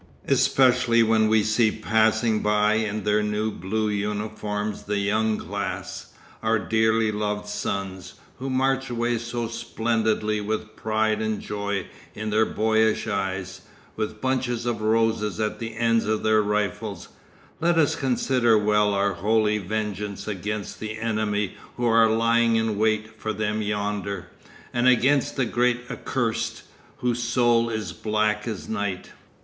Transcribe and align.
Especially 0.27 1.03
when 1.03 1.27
we 1.27 1.43
see 1.43 1.69
passing 1.69 2.39
by 2.39 2.73
in 2.73 3.03
their 3.03 3.21
new 3.21 3.51
blue 3.51 3.87
uniforms 3.87 4.81
the 4.85 4.97
"young 4.97 5.37
class," 5.37 6.13
our 6.41 6.57
dearly 6.57 7.11
loved 7.11 7.47
sons, 7.47 8.15
who 8.39 8.49
march 8.49 8.89
away 8.89 9.19
so 9.19 9.47
splendidly 9.47 10.41
with 10.41 10.75
pride 10.75 11.21
and 11.21 11.39
joy 11.39 11.85
in 12.15 12.31
their 12.31 12.47
boyish 12.47 13.07
eyes, 13.07 13.61
with 13.95 14.19
bunches 14.19 14.65
of 14.65 14.81
roses 14.81 15.39
at 15.39 15.59
the 15.59 15.75
ends 15.77 16.05
of 16.07 16.23
their 16.23 16.41
rifles, 16.41 17.09
let 17.59 17.77
us 17.77 17.95
consider 17.95 18.57
well 18.57 18.95
our 18.95 19.13
holy 19.13 19.59
vengeance 19.59 20.27
against 20.27 20.79
the 20.79 20.97
enemy 20.97 21.55
who 21.77 21.85
are 21.85 22.09
lying 22.09 22.55
in 22.55 22.75
wait 22.79 23.21
for 23.21 23.33
them 23.33 23.61
yonder 23.61 24.29
and 24.73 24.87
against 24.87 25.35
the 25.35 25.45
great 25.45 25.81
Accursed, 25.91 26.63
whose 26.97 27.21
soul 27.21 27.69
is 27.69 27.93
black 27.93 28.47
as 28.47 28.67
night. 28.67 29.11